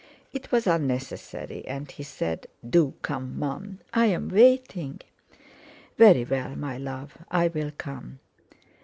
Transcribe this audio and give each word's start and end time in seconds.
It 0.33 0.51
was 0.51 0.65
unnecessary, 0.65 1.63
and 1.67 1.91
he 1.91 2.01
said: 2.01 2.47
"Do 2.67 2.95
come, 3.03 3.37
Mum; 3.37 3.81
I'm 3.93 4.29
waiting." 4.29 5.01
"Very 5.95 6.23
well, 6.25 6.55
my 6.55 6.79
love, 6.79 7.19
I'll 7.29 7.51
come." 7.77 8.17